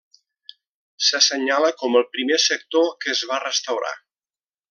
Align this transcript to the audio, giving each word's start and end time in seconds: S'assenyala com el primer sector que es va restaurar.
S'assenyala 1.07 1.69
com 1.83 1.99
el 1.99 2.07
primer 2.17 2.41
sector 2.45 2.91
que 3.05 3.13
es 3.17 3.23
va 3.33 3.41
restaurar. 3.45 3.93